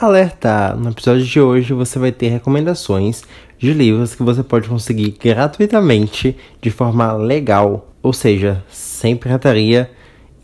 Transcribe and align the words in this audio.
Alerta! 0.00 0.76
No 0.78 0.90
episódio 0.90 1.24
de 1.24 1.40
hoje 1.40 1.72
você 1.72 1.98
vai 1.98 2.12
ter 2.12 2.28
recomendações 2.28 3.24
de 3.58 3.72
livros 3.72 4.14
que 4.14 4.22
você 4.22 4.44
pode 4.44 4.68
conseguir 4.68 5.16
gratuitamente 5.20 6.36
de 6.62 6.70
forma 6.70 7.14
legal, 7.14 7.92
ou 8.00 8.12
seja, 8.12 8.62
sem 8.70 9.16
pirataria, 9.16 9.90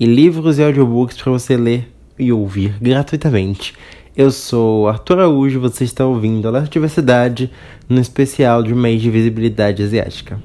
e 0.01 0.07
livros 0.07 0.59
e 0.59 0.65
audiobooks 0.65 1.17
para 1.23 1.31
você 1.31 1.57
ler 1.57 1.89
e 2.19 2.33
ouvir 2.33 2.75
gratuitamente. 2.83 3.75
Eu 4.17 4.33
sou 4.33 4.89
Arthur 4.89 5.21
Araújo, 5.21 5.61
você 5.61 5.85
está 5.85 6.05
ouvindo 6.05 6.49
Alerta 6.49 6.71
Diversidade 6.71 7.49
no 7.89 8.01
especial 8.01 8.61
de 8.61 8.75
mês 8.75 9.01
de 9.01 9.09
visibilidade 9.09 9.85
asiática. 9.85 10.37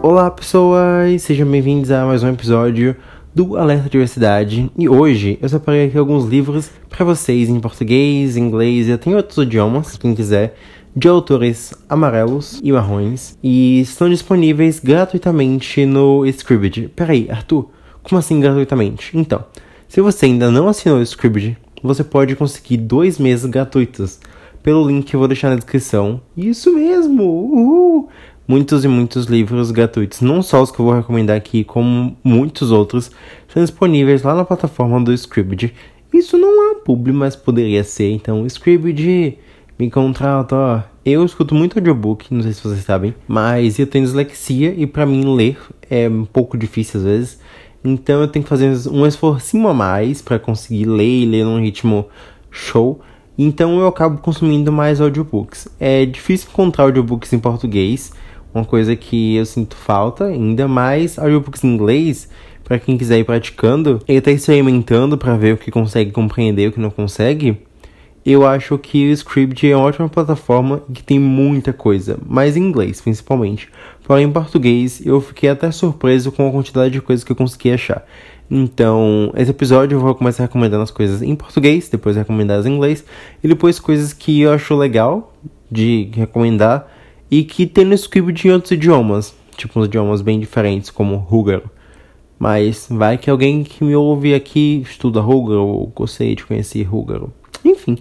Olá 0.00 0.30
pessoas, 0.30 1.22
sejam 1.22 1.50
bem-vindos 1.50 1.90
a 1.90 2.06
mais 2.06 2.22
um 2.22 2.28
episódio 2.28 2.94
do 3.34 3.56
Alerta 3.56 3.90
Diversidade 3.90 4.70
e 4.78 4.88
hoje 4.88 5.36
eu 5.42 5.48
separei 5.48 5.86
aqui 5.86 5.98
alguns 5.98 6.24
livros 6.24 6.70
para 6.88 7.04
vocês 7.04 7.48
em 7.48 7.58
português, 7.58 8.36
inglês 8.36 8.86
e 8.86 8.92
até 8.92 9.10
em 9.10 9.16
outros 9.16 9.44
idiomas, 9.44 9.98
quem 9.98 10.14
quiser, 10.14 10.56
de 10.94 11.08
autores 11.08 11.74
amarelos 11.88 12.60
e 12.62 12.70
marrons 12.70 13.36
e 13.42 13.80
estão 13.80 14.08
disponíveis 14.08 14.78
gratuitamente 14.78 15.84
no 15.84 16.24
Scribd. 16.26 16.92
Peraí, 16.94 17.28
Arthur, 17.28 17.68
como 18.00 18.20
assim 18.20 18.38
gratuitamente? 18.38 19.18
Então, 19.18 19.44
se 19.88 20.00
você 20.00 20.26
ainda 20.26 20.48
não 20.48 20.68
assinou 20.68 20.98
o 20.98 21.02
Scribd, 21.02 21.58
você 21.82 22.04
pode 22.04 22.36
conseguir 22.36 22.76
dois 22.76 23.18
meses 23.18 23.46
gratuitos 23.46 24.20
pelo 24.62 24.86
link 24.86 25.06
que 25.06 25.16
eu 25.16 25.20
vou 25.20 25.28
deixar 25.28 25.50
na 25.50 25.56
descrição. 25.56 26.20
Isso 26.36 26.72
mesmo! 26.72 27.24
Uhul! 27.24 28.08
Muitos 28.48 28.82
e 28.82 28.88
muitos 28.88 29.26
livros 29.26 29.70
gratuitos, 29.70 30.22
não 30.22 30.40
só 30.40 30.62
os 30.62 30.70
que 30.70 30.80
eu 30.80 30.86
vou 30.86 30.94
recomendar 30.94 31.36
aqui, 31.36 31.62
como 31.62 32.16
muitos 32.24 32.70
outros, 32.70 33.10
são 33.46 33.62
disponíveis 33.62 34.22
lá 34.22 34.34
na 34.34 34.44
plataforma 34.44 34.98
do 34.98 35.12
Scribd. 35.12 35.74
Isso 36.12 36.38
não 36.38 36.70
é 36.70 36.72
um 36.72 36.80
publi, 36.80 37.12
mas 37.12 37.36
poderia 37.36 37.84
ser, 37.84 38.10
então 38.10 38.46
Scribd 38.46 39.38
me 39.78 39.90
contrata, 39.90 40.56
ó. 40.56 40.82
Eu 41.04 41.24
escuto 41.24 41.54
muito 41.54 41.78
audiobook, 41.78 42.34
não 42.34 42.42
sei 42.42 42.52
se 42.52 42.62
vocês 42.62 42.84
sabem, 42.84 43.14
mas 43.26 43.78
eu 43.78 43.86
tenho 43.86 44.04
dislexia 44.04 44.74
e 44.76 44.86
para 44.86 45.06
mim 45.06 45.34
ler 45.34 45.58
é 45.88 46.08
um 46.08 46.24
pouco 46.24 46.56
difícil 46.56 47.00
às 47.00 47.06
vezes. 47.06 47.40
Então 47.84 48.20
eu 48.20 48.28
tenho 48.28 48.42
que 48.42 48.48
fazer 48.48 48.70
um 48.90 49.06
esforcinho 49.06 49.68
a 49.68 49.74
mais 49.74 50.20
para 50.20 50.38
conseguir 50.38 50.84
ler 50.86 51.22
e 51.22 51.26
ler 51.26 51.44
num 51.44 51.60
ritmo 51.60 52.06
show. 52.50 53.00
Então 53.38 53.78
eu 53.78 53.86
acabo 53.86 54.18
consumindo 54.18 54.70
mais 54.70 55.00
audiobooks. 55.00 55.68
É 55.78 56.04
difícil 56.04 56.48
encontrar 56.50 56.84
audiobooks 56.84 57.32
em 57.32 57.38
português 57.38 58.12
uma 58.58 58.64
coisa 58.64 58.94
que 58.94 59.36
eu 59.36 59.46
sinto 59.46 59.76
falta, 59.76 60.24
ainda 60.24 60.68
mais 60.68 61.18
audiobooks 61.18 61.64
em 61.64 61.68
inglês, 61.68 62.28
para 62.64 62.78
quem 62.78 62.98
quiser 62.98 63.18
ir 63.18 63.24
praticando 63.24 64.00
e 64.06 64.16
até 64.16 64.30
experimentando 64.30 65.16
para 65.16 65.36
ver 65.36 65.54
o 65.54 65.56
que 65.56 65.70
consegue 65.70 66.10
compreender 66.10 66.64
e 66.64 66.68
o 66.68 66.72
que 66.72 66.80
não 66.80 66.90
consegue. 66.90 67.56
Eu 68.26 68.46
acho 68.46 68.76
que 68.76 69.08
o 69.08 69.12
Script 69.12 69.66
é 69.66 69.74
uma 69.74 69.86
ótima 69.86 70.06
plataforma 70.06 70.82
que 70.92 71.02
tem 71.02 71.18
muita 71.18 71.72
coisa, 71.72 72.18
mas 72.26 72.58
em 72.58 72.60
inglês 72.60 73.00
principalmente. 73.00 73.70
Porém, 74.04 74.26
em 74.26 74.30
português 74.30 75.00
eu 75.06 75.18
fiquei 75.20 75.48
até 75.48 75.70
surpreso 75.70 76.30
com 76.30 76.46
a 76.46 76.50
quantidade 76.50 76.90
de 76.90 77.00
coisas 77.00 77.24
que 77.24 77.32
eu 77.32 77.36
consegui 77.36 77.72
achar. 77.72 78.04
Então, 78.50 79.32
esse 79.36 79.50
episódio 79.50 79.96
eu 79.96 80.00
vou 80.00 80.14
começar 80.14 80.42
recomendando 80.42 80.82
as 80.82 80.90
coisas 80.90 81.22
em 81.22 81.34
português, 81.34 81.88
depois 81.88 82.16
recomendar 82.16 82.58
as 82.58 82.66
em 82.66 82.74
inglês, 82.74 83.04
e 83.42 83.48
depois 83.48 83.78
coisas 83.78 84.12
que 84.12 84.42
eu 84.42 84.52
acho 84.52 84.74
legal 84.74 85.32
de 85.70 86.10
recomendar 86.14 86.97
e 87.30 87.44
que 87.44 87.66
tem 87.66 87.84
no 87.84 87.94
script 87.94 88.46
em 88.46 88.52
outros 88.52 88.72
idiomas, 88.72 89.34
tipo 89.56 89.78
uns 89.78 89.86
idiomas 89.86 90.22
bem 90.22 90.38
diferentes, 90.38 90.90
como 90.90 91.26
húngaro. 91.30 91.70
Mas 92.38 92.86
vai 92.90 93.18
que 93.18 93.28
alguém 93.28 93.64
que 93.64 93.82
me 93.82 93.96
ouve 93.96 94.34
aqui 94.34 94.82
estuda 94.82 95.20
húngaro 95.20 95.66
ou 95.66 95.86
gostaria 95.88 96.36
de 96.36 96.44
conhecer 96.44 96.88
húngaro. 96.92 97.32
Enfim, 97.64 97.98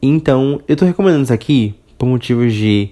então 0.00 0.60
eu 0.68 0.76
tô 0.76 0.84
recomendando 0.84 1.24
isso 1.24 1.32
aqui 1.32 1.74
por 1.96 2.06
motivos 2.06 2.52
de 2.52 2.90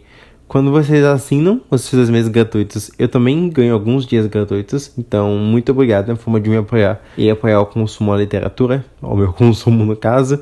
quando 0.48 0.70
vocês 0.70 1.04
assinam 1.04 1.60
os 1.68 1.82
seus 1.82 2.08
meses 2.08 2.28
gratuitos, 2.28 2.90
eu 2.98 3.08
também 3.08 3.48
ganho 3.48 3.74
alguns 3.74 4.06
dias 4.06 4.26
gratuitos. 4.26 4.92
Então, 4.96 5.36
muito 5.36 5.72
obrigado, 5.72 6.08
é 6.08 6.12
uma 6.12 6.16
forma 6.16 6.40
de 6.40 6.48
me 6.48 6.56
apoiar 6.56 7.02
e 7.18 7.28
apoiar 7.28 7.60
o 7.60 7.66
consumo 7.66 8.12
da 8.12 8.18
literatura, 8.18 8.84
o 9.02 9.16
meu 9.16 9.32
consumo 9.34 9.84
no 9.84 9.96
caso. 9.96 10.40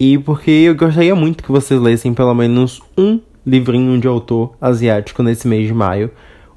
E 0.00 0.18
porque 0.18 0.50
eu 0.50 0.74
gostaria 0.74 1.14
muito 1.14 1.44
que 1.44 1.52
vocês 1.52 1.80
lessem 1.80 2.12
pelo 2.12 2.34
menos 2.34 2.82
um 2.98 3.20
livrinho 3.46 3.98
de 4.00 4.08
autor 4.08 4.54
asiático 4.60 5.22
nesse 5.22 5.46
mês 5.46 5.68
de 5.68 5.74
maio, 5.74 6.10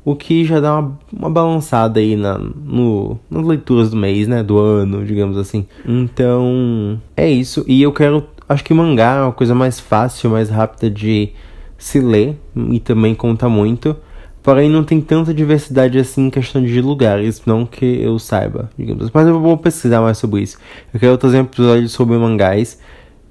o 0.04 0.16
que 0.16 0.44
já 0.44 0.60
dá 0.60 0.80
uma, 0.80 1.00
uma 1.14 1.30
balançada 1.30 2.00
aí 2.00 2.16
na, 2.16 2.38
no, 2.38 3.20
nas 3.30 3.46
leituras 3.46 3.92
do 3.92 3.98
mês, 3.98 4.28
né, 4.28 4.42
do 4.42 4.58
ano, 4.58 5.06
digamos 5.06 5.38
assim. 5.38 5.68
Então, 5.86 7.00
é 7.16 7.30
isso. 7.30 7.64
E 7.68 7.82
eu 7.82 7.92
quero, 7.92 8.26
acho 8.48 8.64
que 8.64 8.74
mangá 8.74 9.16
é 9.16 9.22
uma 9.22 9.32
coisa 9.32 9.54
mais 9.54 9.80
fácil, 9.80 10.32
mais 10.32 10.50
rápida 10.50 10.90
de 10.90 11.30
se 11.78 12.00
ler 12.00 12.38
e 12.72 12.80
também 12.80 13.14
conta 13.14 13.48
muito. 13.48 13.96
Porém, 14.42 14.70
não 14.70 14.84
tem 14.84 15.02
tanta 15.02 15.34
diversidade 15.34 16.00
assim 16.00 16.28
em 16.28 16.30
questão 16.30 16.64
de 16.64 16.82
lugares, 16.82 17.44
não 17.46 17.66
que 17.66 17.86
eu 18.02 18.18
saiba, 18.18 18.70
digamos 18.78 19.04
assim. 19.04 19.12
Mas 19.14 19.28
eu 19.28 19.40
vou 19.40 19.58
pesquisar 19.58 20.02
mais 20.02 20.18
sobre 20.18 20.42
isso. 20.42 20.58
Eu 20.94 21.00
quero 21.00 21.18
trazer 21.18 21.38
um 21.38 21.44
episódio 21.44 21.90
sobre 21.90 22.18
mangás 22.18 22.80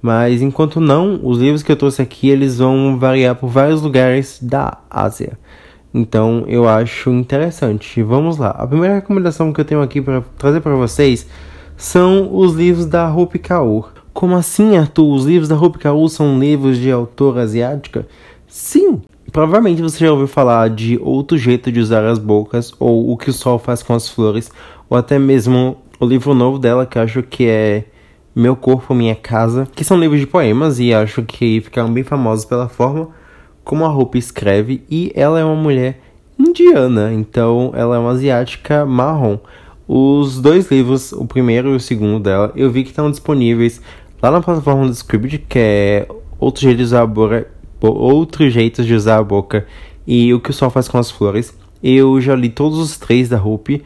mas 0.01 0.43
enquanto 0.43 0.81
não, 0.81 1.21
os 1.23 1.39
livros 1.39 1.63
que 1.63 1.73
eu 1.73 1.77
trouxe 1.77 2.01
aqui 2.01 2.29
eles 2.29 2.59
vão 2.59 2.99
variar 2.99 3.35
por 3.35 3.49
vários 3.49 3.83
lugares 3.83 4.39
da 4.41 4.79
Ásia. 4.89 5.39
Então 5.93 6.45
eu 6.47 6.69
acho 6.69 7.11
interessante. 7.11 8.03
Vamos 8.03 8.37
lá. 8.37 8.51
A 8.51 8.67
primeira 8.67 8.97
recomendação 8.97 9.53
que 9.53 9.61
eu 9.61 9.65
tenho 9.65 9.83
aqui 9.83 10.01
para 10.01 10.23
trazer 10.37 10.61
para 10.61 10.75
vocês 10.75 11.27
são 11.77 12.35
os 12.37 12.55
livros 12.55 12.87
da 12.87 13.07
Rupi 13.09 13.39
Kaur. 13.39 13.91
Como 14.13 14.37
assim, 14.37 14.77
Arthur? 14.77 15.15
Os 15.15 15.25
livros 15.25 15.49
da 15.49 15.55
Rupi 15.55 15.79
Kaur 15.79 16.09
são 16.09 16.39
livros 16.39 16.79
de 16.79 16.91
autora 16.91 17.43
asiática? 17.43 18.07
Sim. 18.47 19.01
Provavelmente 19.31 19.83
você 19.83 20.05
já 20.05 20.11
ouviu 20.11 20.27
falar 20.27 20.71
de 20.71 20.99
outro 21.03 21.37
jeito 21.37 21.71
de 21.71 21.79
usar 21.79 22.05
as 22.05 22.19
bocas, 22.19 22.73
ou 22.81 23.13
o 23.13 23.17
que 23.17 23.31
o 23.31 23.33
sol 23.33 23.59
faz 23.59 23.83
com 23.83 23.95
as 23.95 24.09
flores, 24.09 24.51
ou 24.89 24.97
até 24.97 25.19
mesmo 25.19 25.77
o 26.01 26.07
livro 26.07 26.35
novo 26.35 26.59
dela, 26.59 26.87
que 26.87 26.99
eu 26.99 27.03
acho 27.03 27.23
que 27.23 27.47
é 27.47 27.85
meu 28.39 28.55
Corpo, 28.55 28.95
Minha 28.95 29.17
Casa, 29.17 29.67
que 29.75 29.83
são 29.83 29.99
livros 29.99 30.21
de 30.21 30.27
poemas 30.27 30.79
e 30.79 30.95
acho 30.95 31.25
que 31.25 31.61
ficaram 31.61 31.93
bem 31.93 32.05
famosos 32.05 32.45
pela 32.45 32.69
forma 32.69 33.09
como 33.65 33.85
a 33.85 33.89
Rupi 33.89 34.17
escreve. 34.19 34.83
E 34.89 35.11
ela 35.15 35.41
é 35.41 35.45
uma 35.45 35.57
mulher 35.57 36.01
indiana, 36.39 37.13
então 37.13 37.73
ela 37.75 37.97
é 37.97 37.99
uma 37.99 38.13
asiática 38.13 38.87
marrom. 38.87 39.39
Os 39.89 40.41
dois 40.41 40.71
livros, 40.71 41.13
o 41.13 41.27
primeiro 41.27 41.71
e 41.71 41.77
o 41.77 41.81
segundo 41.81 42.23
dela, 42.23 42.53
eu 42.55 42.71
vi 42.71 42.85
que 42.85 42.91
estão 42.91 43.11
disponíveis 43.11 43.83
lá 44.23 44.31
na 44.31 44.41
plataforma 44.41 44.87
do 44.87 44.93
Scribd, 44.93 45.39
que 45.39 45.59
é 45.59 46.09
outro 46.39 46.63
jeito 46.63 46.77
de 46.77 46.85
usar 46.85 47.03
a 47.03 47.07
boca, 47.07 47.49
outros 47.81 48.53
jeitos 48.53 48.87
de 48.87 48.95
usar 48.95 49.19
a 49.19 49.25
boca 49.25 49.67
e 50.07 50.33
o 50.33 50.39
que 50.39 50.51
o 50.51 50.55
sol 50.55 50.71
faz 50.71 50.87
com 50.87 50.97
as 50.97 51.11
flores. 51.11 51.53
Eu 51.83 52.21
já 52.21 52.37
li 52.37 52.49
todos 52.49 52.79
os 52.79 52.97
três 52.97 53.29
da 53.29 53.37
Rupi. 53.37 53.83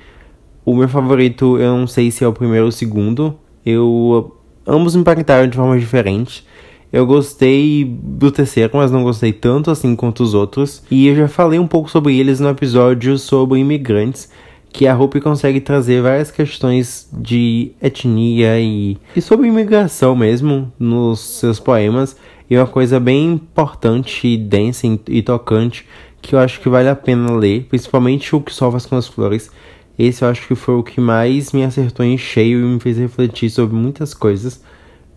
O 0.63 0.77
meu 0.77 0.89
favorito, 0.89 1.59
eu 1.59 1.75
não 1.77 1.87
sei 1.87 2.11
se 2.11 2.23
é 2.23 2.29
o 2.29 2.33
primeiro 2.35 2.65
ou 2.65 2.69
o 2.69 2.73
segundo. 2.73 3.39
Eu 3.65 4.37
ambos 4.67 4.95
me 4.95 5.03
impactaram 5.03 5.49
de 5.49 5.57
formas 5.57 5.81
diferentes. 5.81 6.45
Eu 6.93 7.07
gostei 7.07 7.85
do 7.85 8.31
terceiro, 8.31 8.71
mas 8.75 8.91
não 8.91 9.03
gostei 9.03 9.33
tanto 9.33 9.71
assim 9.71 9.97
quanto 9.97 10.23
os 10.23 10.35
outros. 10.35 10.83
E 10.91 11.07
eu 11.09 11.17
já 11.17 11.29
falei 11.29 11.59
um 11.59 11.67
pouco 11.67 11.91
sobre 11.91 12.19
eles 12.19 12.39
no 12.39 12.51
episódio 12.51 13.17
sobre 13.17 13.59
imigrantes, 13.61 14.29
que 14.71 14.87
a 14.87 14.93
Rupi 14.93 15.21
consegue 15.21 15.61
trazer 15.61 16.03
várias 16.03 16.31
questões 16.31 17.09
de 17.13 17.73
etnia 17.81 18.61
e, 18.61 18.99
e 19.17 19.23
sobre 19.23 19.49
imigração 19.49 20.15
mesmo 20.15 20.71
nos 20.79 21.21
seus 21.21 21.59
poemas. 21.59 22.15
E 22.49 22.57
uma 22.57 22.67
coisa 22.67 23.01
bem 23.01 23.33
importante, 23.33 24.37
densa 24.37 24.87
e 25.09 25.23
tocante, 25.23 25.87
que 26.21 26.35
eu 26.35 26.39
acho 26.39 26.61
que 26.61 26.69
vale 26.69 26.91
a 26.91 26.95
pena 26.95 27.33
ler, 27.33 27.65
principalmente 27.71 28.37
o 28.37 28.41
que 28.41 28.53
sofre 28.53 28.87
com 28.87 28.97
as 28.97 29.07
flores 29.07 29.51
esse 29.99 30.25
eu 30.25 30.29
acho 30.29 30.47
que 30.47 30.55
foi 30.55 30.75
o 30.75 30.83
que 30.83 31.01
mais 31.01 31.53
me 31.53 31.65
acertou 31.65 32.05
em 32.05 32.17
cheio 32.17 32.61
e 32.61 32.65
me 32.65 32.81
fez 32.81 32.99
refletir 32.99 33.51
sobre 33.51 33.77
muitas 33.77 34.15
coisas. 34.15 34.63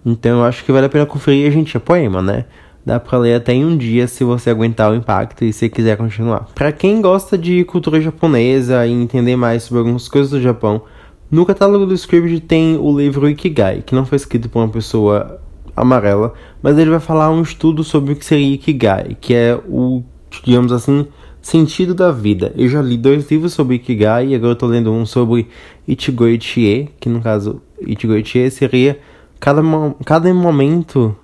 Então 0.06 0.40
eu 0.40 0.46
acho 0.46 0.64
que 0.64 0.72
vale 0.72 0.86
a 0.86 0.90
pena 0.90 1.06
conferir. 1.06 1.48
A 1.48 1.52
gente 1.52 1.76
é 1.76 1.80
poema, 1.80 2.22
né? 2.22 2.46
Dá 2.86 3.00
pra 3.00 3.18
ler 3.18 3.34
até 3.36 3.54
em 3.54 3.66
um 3.66 3.76
dia 3.76 4.08
se 4.08 4.24
você 4.24 4.52
aguentar 4.52 4.92
o 4.92 4.96
impacto 4.96 5.44
e 5.44 5.52
se 5.52 5.68
quiser 5.70 5.98
continuar. 5.98 6.48
Para 6.54 6.72
quem 6.72 7.02
gosta 7.02 7.36
de 7.36 7.64
cultura 7.64 8.00
japonesa 8.00 8.86
e 8.86 8.92
entender 8.92 9.36
mais 9.36 9.64
sobre 9.64 9.80
algumas 9.80 10.08
coisas 10.08 10.30
do 10.30 10.40
Japão, 10.40 10.84
no 11.32 11.46
catálogo 11.46 11.88
do 11.88 11.96
Scribd 11.96 12.42
tem 12.42 12.78
o 12.78 12.96
livro 12.96 13.28
Ikigai, 13.28 13.82
que 13.82 13.96
não 13.96 14.06
foi 14.06 14.18
escrito 14.18 14.48
por 14.48 14.60
uma 14.60 14.70
pessoa 14.70 15.42
amarela, 15.76 16.36
mas 16.62 16.78
ele 16.78 16.92
vai 16.92 17.00
falar 17.00 17.32
um 17.32 17.42
estudo 17.42 17.84
sobre 17.84 18.14
o 18.14 18.16
que 18.16 18.24
seria 18.24 18.54
Ikigai, 18.54 19.18
que 19.20 19.34
é 19.34 19.60
o, 19.68 20.04
digamos 20.44 20.72
assim, 20.72 21.08
Sentido 21.46 21.94
da 21.94 22.12
Vida. 22.12 22.52
Eu 22.58 22.68
já 22.68 22.82
li 22.82 22.98
dois 22.98 23.30
livros 23.30 23.54
sobre 23.54 23.76
Ikigai 23.76 24.30
e 24.30 24.36
agora 24.36 24.54
eu 24.54 24.56
tô 24.56 24.66
lendo 24.66 24.92
um 24.92 25.06
sobre 25.06 25.48
Ichigo 25.88 26.28
Ichie, 26.28 26.90
que 27.00 27.08
no 27.08 27.22
caso 27.22 27.62
Ichigo 27.80 28.16
Ichie 28.16 28.50
seria 28.50 29.00
cada, 29.40 29.62
cada 30.04 30.34
momento 30.34 31.16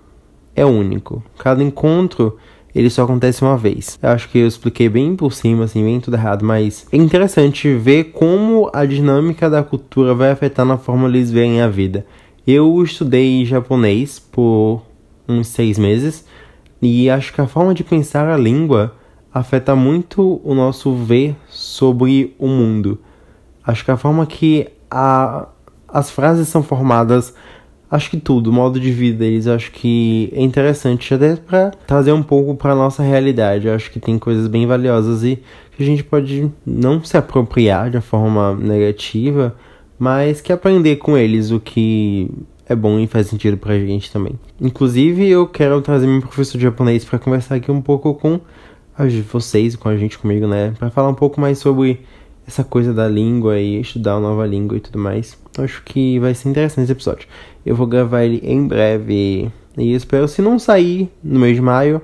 é 0.56 0.64
único. 0.64 1.24
Cada 1.40 1.64
encontro 1.64 2.38
ele 2.74 2.88
só 2.92 3.02
acontece 3.02 3.42
uma 3.42 3.58
vez. 3.58 3.98
Eu 4.00 4.10
acho 4.10 4.30
que 4.30 4.38
eu 4.38 4.48
expliquei 4.48 4.88
bem 4.88 5.16
por 5.16 5.34
cima, 5.34 5.64
assim, 5.64 5.84
bem 5.84 6.00
tudo 6.00 6.18
errado, 6.18 6.46
mas 6.46 6.86
é 6.92 6.98
interessante 6.98 7.74
ver 7.74 8.12
como 8.12 8.70
a 8.72 8.86
dinâmica 8.86 9.50
da 9.50 9.64
cultura 9.64 10.14
vai 10.14 10.30
afetar 10.30 10.68
na 10.68 10.78
forma 10.78 11.08
eles 11.08 11.32
verem 11.32 11.62
a 11.62 11.68
vida. 11.68 12.06
Eu 12.46 12.84
estudei 12.84 13.44
japonês 13.44 14.20
por 14.20 14.84
uns 15.28 15.48
seis 15.48 15.80
meses 15.80 16.24
e 16.80 17.10
acho 17.10 17.34
que 17.34 17.42
a 17.42 17.48
forma 17.48 17.74
de 17.74 17.84
pensar 17.84 18.28
a 18.28 18.38
língua 18.38 19.01
afeta 19.34 19.76
muito 19.76 20.42
o 20.44 20.54
nosso 20.54 20.94
ver 20.94 21.36
sobre 21.48 22.36
o 22.38 22.48
mundo. 22.48 23.00
Acho 23.66 23.86
que 23.86 23.92
a 23.92 23.98
forma 23.98 24.26
que 24.26 24.68
a, 24.90 25.48
as 25.88 26.10
frases 26.10 26.48
são 26.48 26.62
formadas, 26.62 27.34
acho 27.90 28.10
que 28.10 28.18
tudo, 28.18 28.52
modo 28.52 28.80
de 28.80 28.92
vida 28.92 29.20
deles, 29.20 29.48
acho 29.48 29.72
que 29.72 30.32
é 30.34 30.42
interessante 30.42 31.14
até 31.14 31.36
para 31.36 31.72
trazer 31.86 32.12
um 32.12 32.24
pouco 32.24 32.56
para 32.56 32.76
nossa 32.76 33.04
realidade. 33.04 33.70
Acho 33.70 33.92
que 33.92 34.00
tem 34.00 34.18
coisas 34.18 34.48
bem 34.48 34.66
valiosas 34.66 35.24
e 35.24 35.42
que 35.76 35.84
a 35.84 35.86
gente 35.86 36.04
pode 36.04 36.52
não 36.66 37.04
se 37.04 37.16
apropriar 37.16 37.90
de 37.90 37.98
uma 37.98 38.02
forma 38.02 38.56
negativa, 38.56 39.56
mas 39.98 40.42
que 40.42 40.52
aprender 40.52 40.98
com 40.98 41.18
eles 41.18 41.52
o 41.52 41.60
que 41.60 42.30
é 42.68 42.76
bom 42.76 43.00
e 43.00 43.08
faz 43.08 43.28
sentido 43.28 43.58
pra 43.58 43.78
gente 43.78 44.12
também. 44.12 44.34
Inclusive, 44.60 45.28
eu 45.28 45.46
quero 45.46 45.80
trazer 45.82 46.08
meu 46.08 46.22
professor 46.22 46.58
de 46.58 46.64
japonês 46.64 47.06
para 47.06 47.20
conversar 47.20 47.56
aqui 47.56 47.70
um 47.70 47.82
pouco 47.82 48.14
com 48.14 48.40
vocês, 49.22 49.76
com 49.76 49.90
a 49.90 49.98
gente, 49.98 50.18
comigo, 50.18 50.48
né? 50.48 50.74
Para 50.78 50.90
falar 50.90 51.10
um 51.10 51.16
pouco 51.16 51.40
mais 51.40 51.58
sobre 51.58 52.02
essa 52.48 52.64
coisa 52.64 52.94
da 52.94 53.08
língua 53.08 53.60
e 53.60 53.80
estudar 53.80 54.18
uma 54.18 54.30
nova 54.30 54.46
língua 54.46 54.78
e 54.78 54.82
tudo 54.82 55.00
mais. 55.00 55.38
Acho 55.58 55.82
que 55.84 56.20
vai 56.20 56.34
ser 56.34 56.50
interessante 56.50 56.84
esse 56.84 56.92
episódio. 56.92 57.28
Eu 57.66 57.76
vou 57.76 57.88
gravar 57.88 58.24
ele 58.24 58.42
em 58.44 58.68
breve 58.68 59.52
e 59.78 59.94
espero, 59.94 60.28
se 60.28 60.42
não 60.42 60.60
sair 60.60 61.10
no 61.24 61.40
mês 61.40 61.56
de 61.56 61.62
maio, 61.62 62.02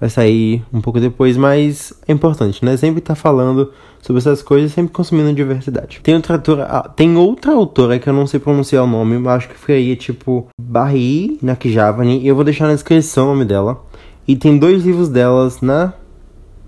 vai 0.00 0.10
sair 0.10 0.64
um 0.72 0.80
pouco 0.80 1.00
depois, 1.00 1.36
mas 1.36 1.92
é 2.08 2.12
importante, 2.12 2.64
né? 2.64 2.76
Sempre 2.76 2.98
estar 2.98 3.14
tá 3.14 3.20
falando 3.20 3.72
sobre 4.02 4.18
essas 4.18 4.42
coisas, 4.42 4.72
sempre 4.72 4.92
consumindo 4.92 5.32
diversidade. 5.32 6.00
Tem 6.02 6.14
outra 6.14 6.34
autora, 6.34 6.64
ah, 6.64 6.88
tem 6.88 7.16
outra 7.16 7.52
autora 7.52 7.98
que 7.98 8.08
eu 8.08 8.12
não 8.12 8.26
sei 8.26 8.40
pronunciar 8.40 8.84
o 8.84 8.86
nome, 8.86 9.18
mas 9.18 9.36
acho 9.36 9.48
que 9.48 9.72
aí 9.72 9.96
tipo 9.96 10.48
Barry 10.60 11.38
Nakijavani, 11.40 12.20
e 12.20 12.28
eu 12.28 12.34
vou 12.34 12.44
deixar 12.44 12.66
na 12.66 12.74
descrição 12.74 13.26
o 13.26 13.28
nome 13.28 13.44
dela. 13.44 13.82
E 14.26 14.36
tem 14.36 14.58
dois 14.58 14.84
livros 14.84 15.08
delas 15.08 15.60
na 15.60 15.92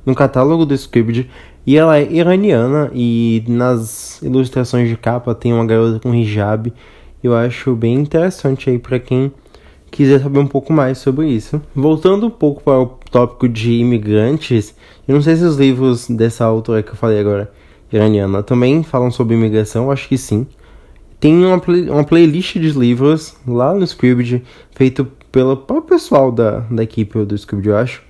no 0.07 0.15
catálogo 0.15 0.65
do 0.65 0.73
Scribd 0.73 1.29
e 1.67 1.77
ela 1.77 1.99
é 1.99 2.11
iraniana 2.11 2.91
e 2.95 3.43
nas 3.49 4.23
ilustrações 4.23 4.89
de 4.89 4.97
capa 4.97 5.35
tem 5.35 5.53
uma 5.53 5.67
garota 5.67 5.99
com 5.99 6.15
hijab. 6.15 6.73
Eu 7.23 7.35
acho 7.35 7.75
bem 7.75 7.95
interessante 7.95 8.71
aí 8.71 8.79
para 8.79 9.01
quem 9.01 9.33
quiser 9.91 10.21
saber 10.21 10.39
um 10.39 10.47
pouco 10.47 10.73
mais 10.73 10.99
sobre 10.99 11.27
isso. 11.29 11.61
Voltando 11.75 12.27
um 12.27 12.31
pouco 12.31 12.63
para 12.63 12.81
o 12.81 12.87
tópico 13.11 13.49
de 13.49 13.73
imigrantes, 13.73 14.77
eu 15.09 15.17
não 15.17 15.23
sei 15.23 15.35
se 15.35 15.43
os 15.43 15.57
livros 15.57 16.09
dessa 16.09 16.45
autora 16.45 16.85
que 16.85 16.91
eu 16.91 16.97
falei 16.97 17.19
agora, 17.19 17.51
iraniana, 17.93 18.43
também 18.45 18.85
falam 18.85 19.11
sobre 19.11 19.35
imigração, 19.35 19.91
acho 19.91 20.09
que 20.09 20.17
sim. 20.17 20.47
Tem 21.19 21.45
uma, 21.45 21.59
play, 21.59 21.89
uma 21.89 22.05
playlist 22.05 22.59
de 22.59 22.71
livros 22.71 23.35
lá 23.47 23.75
no 23.75 23.85
Scribd, 23.85 24.45
feito 24.71 25.09
pelo 25.33 25.57
próprio 25.57 25.97
pessoal 25.97 26.31
da, 26.31 26.61
da 26.61 26.83
equipe 26.83 27.25
do 27.25 27.35
Scribd, 27.35 27.69
eu 27.69 27.77
acho 27.77 28.06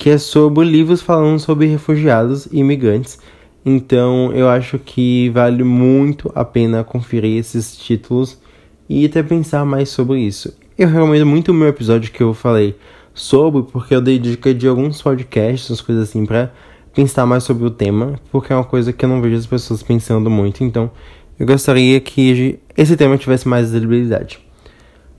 que 0.00 0.08
é 0.08 0.16
sobre 0.16 0.64
livros 0.64 1.02
falando 1.02 1.38
sobre 1.38 1.66
refugiados 1.66 2.46
e 2.46 2.60
imigrantes. 2.60 3.18
Então 3.66 4.32
eu 4.32 4.48
acho 4.48 4.78
que 4.78 5.28
vale 5.28 5.62
muito 5.62 6.32
a 6.34 6.42
pena 6.42 6.82
conferir 6.82 7.36
esses 7.36 7.76
títulos 7.76 8.40
e 8.88 9.04
até 9.04 9.22
pensar 9.22 9.62
mais 9.66 9.90
sobre 9.90 10.20
isso. 10.20 10.56
Eu 10.78 10.88
recomendo 10.88 11.26
muito 11.26 11.50
o 11.50 11.54
meu 11.54 11.68
episódio 11.68 12.10
que 12.10 12.22
eu 12.22 12.32
falei 12.32 12.74
sobre, 13.12 13.62
porque 13.64 13.94
eu 13.94 14.00
dei 14.00 14.18
dica 14.18 14.54
de 14.54 14.66
alguns 14.66 15.02
podcasts, 15.02 15.68
umas 15.68 15.82
coisas 15.82 16.08
assim, 16.08 16.24
pra 16.24 16.50
pensar 16.94 17.26
mais 17.26 17.44
sobre 17.44 17.66
o 17.66 17.70
tema, 17.70 18.18
porque 18.32 18.54
é 18.54 18.56
uma 18.56 18.64
coisa 18.64 18.94
que 18.94 19.04
eu 19.04 19.08
não 19.08 19.20
vejo 19.20 19.36
as 19.36 19.44
pessoas 19.44 19.82
pensando 19.82 20.30
muito, 20.30 20.64
então 20.64 20.90
eu 21.38 21.46
gostaria 21.46 22.00
que 22.00 22.58
esse 22.74 22.96
tema 22.96 23.18
tivesse 23.18 23.46
mais 23.46 23.70
visibilidade. 23.70 24.38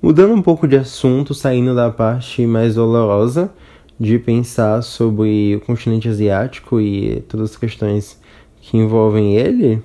Mudando 0.01 0.33
um 0.33 0.41
pouco 0.41 0.67
de 0.67 0.75
assunto, 0.75 1.35
saindo 1.35 1.75
da 1.75 1.91
parte 1.91 2.47
mais 2.47 2.73
dolorosa, 2.73 3.51
de 4.01 4.17
pensar 4.17 4.81
sobre 4.81 5.55
o 5.55 5.61
continente 5.61 6.09
asiático 6.09 6.81
e 6.81 7.21
todas 7.29 7.51
as 7.51 7.55
questões 7.55 8.19
que 8.59 8.75
envolvem 8.75 9.35
ele. 9.35 9.79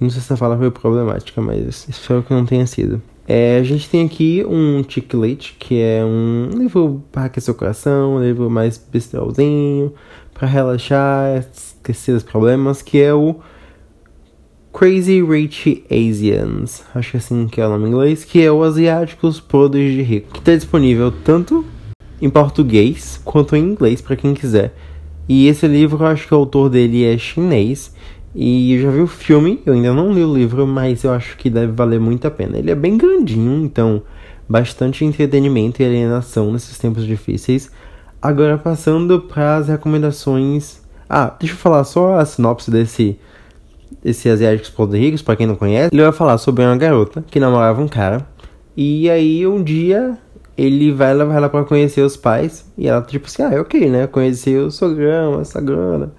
Não 0.00 0.08
sei 0.08 0.20
se 0.20 0.26
essa 0.26 0.36
fala 0.36 0.56
foi 0.56 0.70
problemática, 0.70 1.42
mas 1.42 1.86
espero 1.86 2.22
que 2.22 2.32
não 2.32 2.46
tenha 2.46 2.66
sido. 2.66 3.02
É, 3.28 3.58
a 3.58 3.62
gente 3.62 3.88
tem 3.88 4.06
aqui 4.06 4.42
um 4.48 4.82
Chiclete, 4.88 5.56
que 5.58 5.78
é 5.78 6.02
um 6.02 6.48
livro 6.56 7.02
para 7.12 7.26
aquecer 7.26 7.54
o 7.54 7.56
coração, 7.56 8.16
um 8.16 8.22
livro 8.22 8.48
mais 8.48 8.78
besterolzinho, 8.78 9.92
para 10.32 10.48
relaxar, 10.48 11.44
esquecer 11.54 12.12
os 12.12 12.22
problemas, 12.22 12.80
que 12.80 13.00
é 13.00 13.12
o 13.12 13.36
Crazy 14.72 15.22
Rich 15.22 15.84
Asians, 15.90 16.82
acho 16.94 17.10
que 17.10 17.16
é 17.16 17.20
assim 17.20 17.46
que 17.46 17.60
é 17.60 17.66
o 17.66 17.70
nome 17.70 17.84
em 17.84 17.88
inglês, 17.88 18.24
que 18.24 18.42
é 18.42 18.50
o 18.50 18.62
Asiáticos 18.62 19.38
Podres 19.38 19.92
de 19.92 20.02
Rico, 20.02 20.32
que 20.32 20.38
está 20.38 20.56
disponível 20.56 21.12
tanto 21.12 21.64
em 22.20 22.30
português 22.30 23.20
quanto 23.24 23.56
em 23.56 23.62
inglês 23.62 24.00
para 24.00 24.16
quem 24.16 24.34
quiser. 24.34 24.74
E 25.28 25.48
esse 25.48 25.66
livro 25.66 26.02
eu 26.02 26.06
acho 26.06 26.26
que 26.26 26.34
o 26.34 26.38
autor 26.38 26.68
dele 26.68 27.04
é 27.04 27.16
chinês. 27.16 27.94
E 28.34 28.74
eu 28.74 28.82
já 28.82 28.90
vi 28.90 29.00
o 29.00 29.06
filme, 29.06 29.60
eu 29.64 29.74
ainda 29.74 29.92
não 29.92 30.12
li 30.12 30.24
o 30.24 30.34
livro, 30.34 30.66
mas 30.66 31.04
eu 31.04 31.12
acho 31.12 31.36
que 31.36 31.48
deve 31.48 31.72
valer 31.72 32.00
muito 32.00 32.26
a 32.26 32.30
pena. 32.30 32.58
Ele 32.58 32.70
é 32.70 32.74
bem 32.74 32.98
grandinho, 32.98 33.64
então 33.64 34.02
bastante 34.48 35.04
entretenimento 35.04 35.80
e 35.80 35.84
alienação 35.84 36.52
nesses 36.52 36.76
tempos 36.76 37.06
difíceis. 37.06 37.70
Agora 38.20 38.58
passando 38.58 39.20
para 39.20 39.56
as 39.56 39.68
recomendações. 39.68 40.82
Ah, 41.08 41.34
deixa 41.38 41.54
eu 41.54 41.58
falar 41.58 41.84
só 41.84 42.18
a 42.18 42.24
sinopse 42.24 42.70
desse 42.70 43.18
esse 44.04 44.28
Asiáticos 44.28 44.70
Podericos, 44.70 45.22
para 45.22 45.36
quem 45.36 45.46
não 45.46 45.56
conhece. 45.56 45.90
Ele 45.92 46.02
vai 46.02 46.12
falar 46.12 46.36
sobre 46.36 46.64
uma 46.64 46.76
garota 46.76 47.24
que 47.30 47.40
namorava 47.40 47.80
um 47.80 47.88
cara. 47.88 48.26
E 48.76 49.08
aí 49.08 49.46
um 49.46 49.62
dia 49.62 50.18
ele 50.56 50.92
vai 50.92 51.12
levar 51.12 51.36
ela 51.36 51.48
para 51.48 51.64
conhecer 51.64 52.02
os 52.02 52.16
pais. 52.16 52.70
E 52.78 52.88
ela, 52.88 53.02
tipo 53.02 53.26
assim, 53.26 53.42
ah, 53.42 53.52
é 53.52 53.60
ok, 53.60 53.88
né? 53.90 54.06
Conhecer 54.06 54.58
o 54.60 54.70
sogrão, 54.70 55.40
essa 55.40 55.60
grana. 55.60 56.12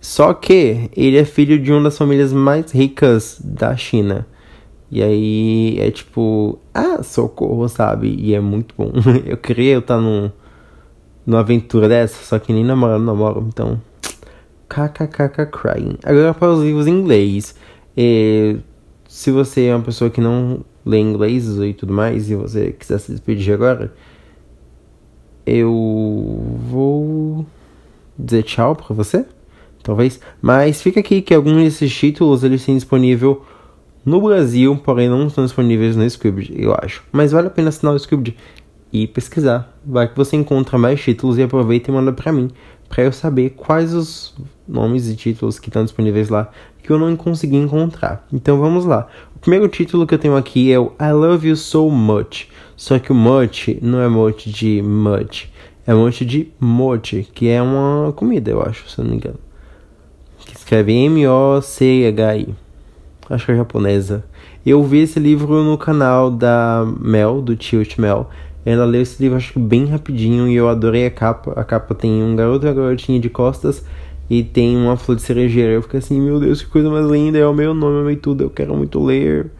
Só 0.00 0.34
que 0.34 0.90
ele 0.94 1.16
é 1.16 1.24
filho 1.24 1.58
de 1.58 1.72
uma 1.72 1.84
das 1.84 1.96
famílias 1.96 2.32
mais 2.32 2.70
ricas 2.72 3.40
da 3.42 3.74
China. 3.76 4.26
E 4.90 5.02
aí 5.02 5.78
é 5.80 5.90
tipo, 5.90 6.58
ah, 6.74 7.02
socorro, 7.02 7.68
sabe? 7.68 8.14
E 8.18 8.34
é 8.34 8.40
muito 8.40 8.74
bom. 8.76 8.92
eu 9.24 9.36
queria 9.36 9.72
eu 9.72 9.80
estar 9.80 9.98
num, 9.98 10.30
numa 11.26 11.40
aventura 11.40 11.88
dessa, 11.88 12.22
só 12.22 12.38
que 12.38 12.52
nem 12.52 12.64
namorando 12.64 13.04
namoro, 13.04 13.44
então. 13.48 13.80
KKKK 14.68 15.46
crying. 15.46 15.98
Agora 16.04 16.34
para 16.34 16.50
os 16.52 16.62
livros 16.62 16.86
em 16.86 16.92
inglês. 16.92 17.54
É, 17.96 18.56
se 19.08 19.30
você 19.30 19.66
é 19.66 19.74
uma 19.74 19.84
pessoa 19.84 20.10
que 20.10 20.20
não 20.20 20.64
lê 20.84 20.98
inglês 20.98 21.46
e 21.58 21.72
tudo 21.72 21.92
mais, 21.92 22.30
e 22.30 22.34
você 22.34 22.72
quiser 22.72 22.98
se 22.98 23.12
despedir 23.12 23.54
agora, 23.54 23.92
eu 25.46 26.42
vou 26.68 27.46
dizer 28.18 28.42
tchau 28.42 28.74
para 28.76 28.94
você, 28.94 29.24
talvez. 29.82 30.20
Mas 30.40 30.82
fica 30.82 31.00
aqui 31.00 31.22
que 31.22 31.34
alguns 31.34 31.62
desses 31.62 31.94
títulos 31.94 32.44
eles 32.44 32.64
têm 32.64 32.74
disponível 32.74 33.44
no 34.04 34.20
Brasil, 34.20 34.76
porém 34.76 35.08
não 35.08 35.26
estão 35.26 35.44
disponíveis 35.44 35.96
no 35.96 36.04
Scribd, 36.04 36.54
eu 36.56 36.74
acho. 36.82 37.02
Mas 37.10 37.32
vale 37.32 37.46
a 37.46 37.50
pena 37.50 37.70
assinar 37.70 37.94
o 37.94 37.96
Scribd 37.96 38.36
e 38.92 39.06
pesquisar. 39.06 39.74
Vai 39.84 40.08
que 40.08 40.16
você 40.16 40.36
encontra 40.36 40.78
mais 40.78 41.00
títulos 41.00 41.38
e 41.38 41.42
aproveita 41.42 41.90
e 41.90 41.94
manda 41.94 42.12
para 42.12 42.32
mim, 42.32 42.50
para 42.94 43.02
eu 43.02 43.12
saber 43.12 43.50
quais 43.50 43.92
os 43.92 44.32
nomes 44.68 45.08
e 45.08 45.16
títulos 45.16 45.58
que 45.58 45.68
estão 45.68 45.82
disponíveis 45.82 46.28
lá 46.28 46.48
que 46.80 46.90
eu 46.90 46.98
não 46.98 47.16
consegui 47.16 47.56
encontrar. 47.56 48.24
Então 48.32 48.60
vamos 48.60 48.84
lá. 48.84 49.08
O 49.34 49.38
primeiro 49.40 49.66
título 49.66 50.06
que 50.06 50.14
eu 50.14 50.18
tenho 50.18 50.36
aqui 50.36 50.70
é 50.70 50.78
o 50.78 50.92
I 51.00 51.10
Love 51.12 51.48
You 51.48 51.56
So 51.56 51.90
Much. 51.90 52.46
Só 52.76 53.00
que 53.00 53.10
o 53.10 53.14
much 53.14 53.78
não 53.82 54.00
é 54.00 54.08
much 54.08 54.46
de 54.46 54.80
much, 54.80 55.46
é 55.86 55.92
much 55.92 56.24
de 56.24 56.52
mochi, 56.60 57.26
que 57.34 57.48
é 57.48 57.60
uma 57.60 58.12
comida, 58.12 58.50
eu 58.50 58.62
acho, 58.62 58.88
se 58.88 59.00
eu 59.00 59.04
não 59.04 59.10
me 59.10 59.16
engano. 59.16 59.38
Que 60.38 60.56
escreve 60.56 60.92
M-O-C-H-I. 60.92 62.54
Acho 63.28 63.46
que 63.46 63.52
é 63.52 63.56
japonesa. 63.56 64.24
Eu 64.64 64.82
vi 64.84 64.98
esse 64.98 65.18
livro 65.18 65.64
no 65.64 65.76
canal 65.76 66.30
da 66.30 66.86
Mel, 67.00 67.42
do 67.42 67.56
Tilt 67.56 67.98
Mel. 67.98 68.28
Ela 68.64 68.84
leu 68.84 69.02
esse 69.02 69.22
livro 69.22 69.36
acho 69.36 69.52
que 69.52 69.58
bem 69.58 69.86
rapidinho 69.86 70.48
e 70.48 70.54
eu 70.54 70.68
adorei 70.68 71.06
a 71.06 71.10
capa. 71.10 71.52
A 71.54 71.64
capa 71.64 71.94
tem 71.94 72.22
um 72.22 72.34
garoto 72.34 72.64
e 72.64 72.68
uma 72.68 72.74
garotinha 72.74 73.20
de 73.20 73.28
costas 73.28 73.84
e 74.28 74.42
tem 74.42 74.76
uma 74.76 74.96
flor 74.96 75.16
de 75.16 75.22
cerejeira. 75.22 75.72
Eu 75.72 75.82
fico 75.82 75.96
assim, 75.96 76.20
meu 76.20 76.40
Deus, 76.40 76.62
que 76.62 76.68
coisa 76.68 76.88
mais 76.88 77.06
linda, 77.06 77.38
é 77.38 77.46
o 77.46 77.52
meu 77.52 77.74
nome, 77.74 78.00
amei 78.00 78.16
tudo, 78.16 78.44
eu 78.44 78.50
quero 78.50 78.74
muito 78.74 79.02
ler. 79.02 79.50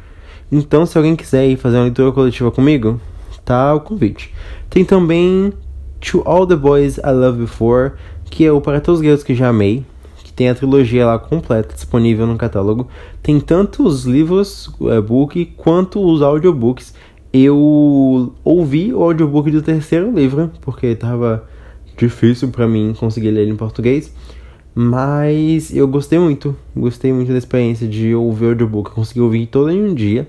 Então, 0.51 0.87
se 0.87 0.97
alguém 0.97 1.17
quiser 1.17 1.47
ir 1.47 1.57
fazer 1.57 1.77
uma 1.77 1.85
leitura 1.85 2.13
coletiva 2.13 2.51
comigo, 2.51 3.01
tá 3.45 3.75
o 3.75 3.81
convite. 3.81 4.33
Tem 4.71 4.85
também 4.85 5.53
To 6.01 6.23
All 6.25 6.47
the 6.47 6.57
Boys 6.57 6.99
I 6.99 7.11
Loved 7.11 7.41
Before, 7.41 7.93
que 8.31 8.45
é 8.45 8.53
o 8.53 8.61
Para 8.61 8.81
Todos 8.81 9.01
os 9.01 9.05
Garotos 9.05 9.25
que 9.25 9.35
Já 9.35 9.49
Amei, 9.49 9.85
que 10.23 10.33
tem 10.33 10.49
a 10.49 10.55
trilogia 10.55 11.07
lá 11.07 11.19
completa 11.19 11.75
disponível 11.75 12.27
no 12.27 12.37
catálogo. 12.37 12.89
Tem 13.23 13.39
tanto 13.41 13.87
os 13.87 14.05
livros, 14.05 14.71
o 14.79 14.91
e-book, 14.91 15.45
quanto 15.57 16.05
os 16.05 16.23
audiobooks. 16.23 16.95
Eu 17.35 18.33
ouvi 18.45 18.95
o 18.95 19.03
audiobook 19.03 19.51
do 19.51 19.61
terceiro 19.61 20.15
livro, 20.15 20.53
porque 20.61 20.95
tava 20.95 21.45
difícil 21.97 22.49
para 22.49 22.69
mim 22.69 22.95
conseguir 22.97 23.33
ler 23.33 23.43
ele 23.43 23.51
em 23.51 23.57
português. 23.57 24.15
Mas 24.73 25.75
eu 25.75 25.89
gostei 25.89 26.17
muito, 26.19 26.57
gostei 26.77 27.13
muito 27.13 27.33
da 27.33 27.39
experiência 27.39 27.89
de 27.89 28.15
ouvir 28.15 28.45
o 28.45 28.49
audiobook. 28.51 28.91
Eu 28.91 28.95
consegui 28.95 29.21
ouvir 29.21 29.47
todo 29.47 29.69
em 29.69 29.83
um 29.83 29.93
dia, 29.93 30.29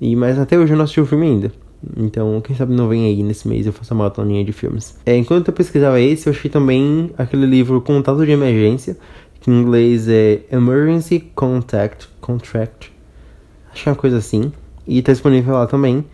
e 0.00 0.16
mas 0.16 0.38
até 0.38 0.58
hoje 0.58 0.72
eu 0.72 0.78
não 0.78 0.84
assisti 0.84 1.00
o 1.00 1.06
filme 1.06 1.26
ainda. 1.26 1.52
Então, 1.94 2.40
quem 2.40 2.56
sabe 2.56 2.74
não 2.74 2.88
vem 2.88 3.04
aí 3.04 3.22
nesse 3.22 3.46
mês 3.46 3.66
eu 3.66 3.72
faço 3.72 3.92
a 3.92 3.96
maratoninha 3.96 4.42
de 4.42 4.52
filmes. 4.52 4.98
É, 5.04 5.14
enquanto 5.14 5.48
eu 5.48 5.54
pesquisava 5.54 6.00
esse, 6.00 6.26
eu 6.26 6.32
achei 6.32 6.50
também 6.50 7.10
aquele 7.18 7.44
livro 7.44 7.82
Contato 7.82 8.24
de 8.24 8.32
Emergência, 8.32 8.96
que 9.40 9.50
em 9.50 9.60
inglês 9.60 10.08
é 10.08 10.40
Emergency 10.50 11.20
Contact 11.34 12.08
Contract. 12.18 12.92
Acho 13.72 13.90
é 13.90 13.92
uma 13.92 13.96
coisa 13.96 14.16
assim. 14.16 14.50
E 14.86 15.02
tá 15.02 15.12
disponível 15.12 15.52
lá 15.52 15.66
também. 15.66 16.04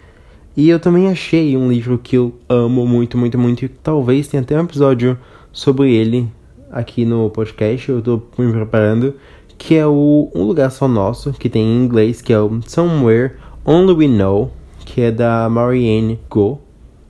E 0.57 0.69
eu 0.69 0.79
também 0.79 1.09
achei 1.09 1.57
um 1.57 1.71
livro 1.71 1.99
que 1.99 2.17
eu 2.17 2.35
amo 2.49 2.87
muito, 2.87 3.17
muito, 3.17 3.39
muito. 3.39 3.65
E 3.65 3.69
talvez 3.69 4.29
tenha 4.29 4.43
até 4.43 4.57
um 4.59 4.65
episódio 4.65 5.19
sobre 5.51 5.95
ele 5.95 6.29
aqui 6.71 7.05
no 7.05 7.31
podcast. 7.31 7.89
Eu 7.89 8.03
tô 8.03 8.23
me 8.39 8.53
preparando. 8.53 9.15
Que 9.57 9.77
é 9.77 9.87
o 9.87 10.31
Um 10.35 10.43
Lugar 10.43 10.71
Só 10.73 10.89
Nosso, 10.89 11.33
que 11.33 11.49
tem 11.49 11.63
em 11.63 11.85
inglês, 11.85 12.21
que 12.21 12.33
é 12.33 12.41
o 12.41 12.61
Somewhere 12.67 13.35
Only 13.65 13.93
We 13.93 14.09
Know 14.09 14.51
que 14.85 15.01
é 15.01 15.11
da 15.11 15.49
Marianne 15.49 16.19
Go, 16.29 16.61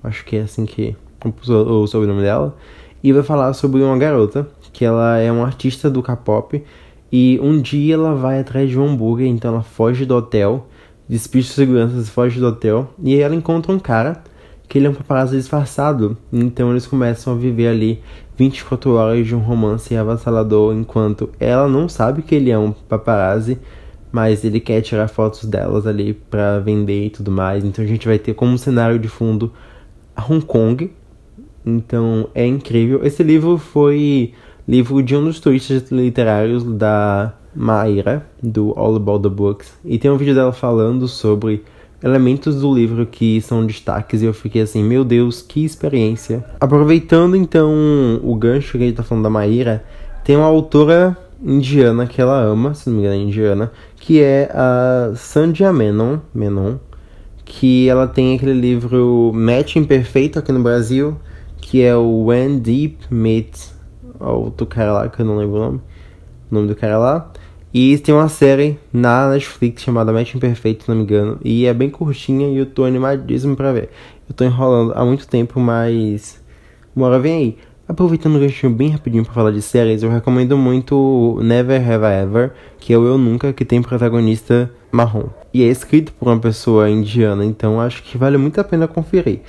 acho 0.02 0.24
que 0.24 0.36
é 0.36 0.42
assim 0.42 0.64
que 0.64 0.96
o 1.24 1.86
sobrenome 1.86 2.22
dela, 2.22 2.56
e 3.02 3.12
vai 3.12 3.22
falar 3.22 3.52
sobre 3.54 3.82
uma 3.82 3.96
garota 3.98 4.48
que 4.72 4.84
ela 4.84 5.18
é 5.18 5.30
uma 5.30 5.44
artista 5.44 5.90
do 5.90 6.02
K-pop 6.02 6.62
e 7.10 7.38
um 7.42 7.60
dia 7.60 7.94
ela 7.94 8.14
vai 8.14 8.40
atrás 8.40 8.70
de 8.70 8.78
um 8.78 8.86
hambúrguer, 8.86 9.26
então 9.26 9.52
ela 9.52 9.62
foge 9.62 10.04
do 10.04 10.16
hotel, 10.16 10.68
despide 11.12 11.46
de 11.46 11.52
seguranças, 11.52 12.08
foge 12.08 12.40
do 12.40 12.46
hotel 12.46 12.90
e 13.02 13.14
aí 13.14 13.20
ela 13.20 13.34
encontra 13.34 13.70
um 13.70 13.78
cara 13.78 14.22
que 14.68 14.78
ele 14.78 14.86
é 14.86 14.90
um 14.90 14.94
paparazzi 14.94 15.36
disfarçado, 15.36 16.16
então 16.32 16.70
eles 16.70 16.86
começam 16.86 17.34
a 17.34 17.36
viver 17.36 17.68
ali 17.68 18.02
24 18.36 18.94
horas 18.94 19.26
de 19.26 19.34
um 19.34 19.38
romance 19.38 19.94
avassalador 19.94 20.74
enquanto 20.74 21.28
ela 21.38 21.68
não 21.68 21.88
sabe 21.88 22.22
que 22.22 22.34
ele 22.34 22.50
é 22.50 22.58
um 22.58 22.72
paparazzi 22.72 23.58
mas 24.12 24.44
ele 24.44 24.60
quer 24.60 24.82
tirar 24.82 25.08
fotos 25.08 25.44
delas 25.46 25.86
ali 25.86 26.12
para 26.12 26.60
vender 26.60 27.06
e 27.06 27.10
tudo 27.10 27.30
mais. 27.30 27.64
Então 27.64 27.82
a 27.82 27.88
gente 27.88 28.06
vai 28.06 28.18
ter 28.18 28.34
como 28.34 28.58
cenário 28.58 28.98
de 28.98 29.08
fundo 29.08 29.50
Hong 30.28 30.44
Kong. 30.44 30.92
Então 31.64 32.28
é 32.34 32.46
incrível. 32.46 33.04
Esse 33.04 33.22
livro 33.22 33.56
foi 33.56 34.34
livro 34.68 35.02
de 35.02 35.16
um 35.16 35.24
dos 35.24 35.40
turistas 35.40 35.90
literários 35.90 36.62
da 36.62 37.32
Maíra, 37.54 38.26
do 38.42 38.72
All 38.76 38.96
About 38.96 39.22
the 39.22 39.34
Books. 39.34 39.72
E 39.84 39.98
tem 39.98 40.10
um 40.10 40.16
vídeo 40.16 40.34
dela 40.34 40.52
falando 40.52 41.06
sobre 41.08 41.64
elementos 42.02 42.60
do 42.60 42.74
livro 42.74 43.06
que 43.06 43.40
são 43.40 43.64
destaques 43.64 44.22
e 44.22 44.24
eu 44.24 44.34
fiquei 44.34 44.62
assim, 44.62 44.82
meu 44.82 45.04
Deus, 45.04 45.42
que 45.42 45.64
experiência. 45.64 46.44
Aproveitando 46.60 47.36
então 47.36 47.72
o 48.22 48.34
gancho 48.34 48.72
que 48.78 48.84
a 48.84 48.86
gente 48.86 48.96
tá 48.96 49.02
falando 49.02 49.24
da 49.24 49.30
Maíra, 49.30 49.84
tem 50.24 50.36
uma 50.36 50.46
autora 50.46 51.16
indiana 51.42 52.06
que 52.06 52.20
ela 52.20 52.40
ama, 52.40 52.74
se 52.74 52.88
não 52.88 52.96
me 52.96 53.02
engano 53.02 53.20
é 53.20 53.24
indiana, 53.24 53.72
que 53.96 54.20
é 54.20 54.50
a 54.52 55.12
Sandia 55.14 55.72
Menon, 55.72 56.18
Menon 56.34 56.76
que 57.44 57.88
ela 57.88 58.06
tem 58.06 58.34
aquele 58.34 58.54
livro 58.54 59.30
Match 59.34 59.76
Imperfeito 59.76 60.38
aqui 60.38 60.50
no 60.52 60.62
Brasil, 60.62 61.18
que 61.60 61.82
é 61.82 61.94
o 61.94 62.24
When 62.24 62.58
Deep 62.58 62.96
Meets 63.10 63.72
outro 64.18 64.66
cara 64.66 64.92
lá, 64.92 65.08
que 65.08 65.20
eu 65.20 65.26
não 65.26 65.36
lembro 65.36 65.56
o 65.56 65.60
nome, 65.60 65.80
o 66.50 66.54
nome 66.54 66.68
do 66.68 66.76
cara 66.76 66.98
lá. 66.98 67.30
E 67.74 67.96
tem 67.98 68.14
uma 68.14 68.28
série 68.28 68.78
na 68.92 69.30
Netflix 69.30 69.82
chamada 69.82 70.12
Match 70.12 70.34
Imperfeito, 70.34 70.84
se 70.84 70.88
não 70.90 70.96
me 70.96 71.04
engano, 71.04 71.38
e 71.42 71.64
é 71.64 71.72
bem 71.72 71.88
curtinha 71.88 72.48
e 72.48 72.58
eu 72.58 72.66
tô 72.66 72.84
animadíssimo 72.84 73.56
pra 73.56 73.72
ver. 73.72 73.88
Eu 74.28 74.34
tô 74.34 74.44
enrolando 74.44 74.92
há 74.94 75.02
muito 75.04 75.26
tempo, 75.26 75.58
mas 75.58 76.42
hora 76.94 77.18
vem 77.18 77.34
aí. 77.34 77.56
Aproveitando 77.88 78.36
o 78.36 78.38
ganchinho 78.38 78.72
bem 78.72 78.90
rapidinho 78.90 79.24
para 79.24 79.32
falar 79.32 79.50
de 79.50 79.62
séries, 79.62 80.02
eu 80.02 80.10
recomendo 80.10 80.56
muito 80.56 81.38
Never 81.42 81.80
Have 81.80 82.04
I 82.04 82.22
Ever, 82.22 82.52
que 82.78 82.92
é 82.92 82.98
o 82.98 83.06
Eu 83.06 83.16
Nunca, 83.16 83.52
que 83.52 83.64
tem 83.64 83.80
protagonista 83.80 84.70
marrom. 84.90 85.28
E 85.52 85.62
é 85.62 85.66
escrito 85.66 86.12
por 86.12 86.28
uma 86.28 86.38
pessoa 86.38 86.90
indiana, 86.90 87.44
então 87.44 87.80
acho 87.80 88.02
que 88.02 88.18
vale 88.18 88.36
muito 88.36 88.60
a 88.60 88.64
pena 88.64 88.86
conferir. 88.86 89.40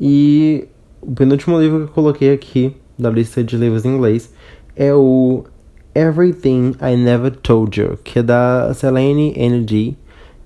E 0.00 0.68
o 1.00 1.12
penúltimo 1.12 1.60
livro 1.60 1.78
que 1.78 1.84
eu 1.84 1.94
coloquei 1.94 2.32
aqui 2.32 2.76
da 2.96 3.10
lista 3.10 3.42
de 3.42 3.56
livros 3.56 3.84
em 3.84 3.88
inglês 3.88 4.32
é 4.74 4.94
o 4.94 5.44
Everything 5.94 6.74
I 6.80 6.96
Never 6.96 7.30
Told 7.30 7.78
You, 7.78 7.98
que 8.02 8.20
é 8.20 8.22
da 8.22 8.72
Selene 8.72 9.34
N.D., 9.36 9.94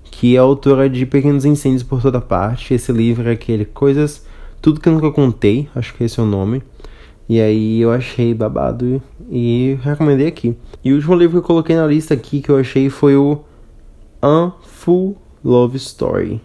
que 0.03 0.35
é 0.35 0.39
autora 0.39 0.89
de 0.89 1.05
Pequenos 1.05 1.45
Incêndios 1.45 1.83
por 1.83 2.01
Toda 2.01 2.19
Parte. 2.19 2.73
Esse 2.73 2.91
livro 2.91 3.29
é 3.29 3.31
aquele 3.31 3.63
Coisas, 3.63 4.25
Tudo 4.61 4.81
Que 4.81 4.89
Eu 4.89 4.93
Nunca 4.93 5.11
Contei, 5.11 5.69
acho 5.73 5.93
que 5.93 6.03
esse 6.03 6.19
é 6.19 6.23
o 6.23 6.25
nome. 6.25 6.61
E 7.29 7.39
aí 7.39 7.79
eu 7.79 7.91
achei 7.91 8.33
babado 8.33 9.01
e 9.29 9.77
recomendei 9.81 10.27
aqui. 10.27 10.55
E 10.83 10.91
o 10.91 10.95
último 10.95 11.15
livro 11.15 11.31
que 11.33 11.37
eu 11.37 11.47
coloquei 11.47 11.75
na 11.75 11.85
lista 11.87 12.13
aqui 12.13 12.41
que 12.41 12.49
eu 12.49 12.57
achei 12.57 12.89
foi 12.89 13.15
o 13.15 13.39
Un 14.21 14.51
Full 14.63 15.15
Love 15.43 15.77
Story. 15.77 16.41